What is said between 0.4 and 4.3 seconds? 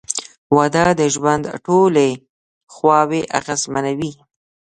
•واده د ژوند ټولې خواوې اغېزمنوي.